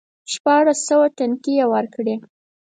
شپاړس 0.31 0.79
سوه 0.89 1.05
ټنګې 1.17 1.53
یې 1.59 1.65
ورکړې. 1.73 2.15